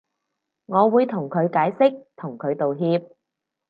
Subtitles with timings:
[0.65, 3.07] 我會同佢解釋同佢道歉